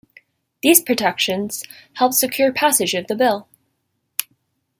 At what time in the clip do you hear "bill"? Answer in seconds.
3.13-3.47